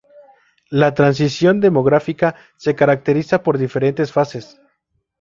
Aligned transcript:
La 0.71 0.95
transición 0.95 1.59
demográfica 1.59 2.33
se 2.57 2.73
caracteriza 2.73 3.43
por 3.43 3.59
diferentes 3.59 4.11
fases. 4.11 4.59